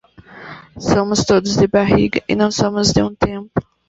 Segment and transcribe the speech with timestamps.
[0.89, 3.63] Somos todos de barriga e não somos de um "templo".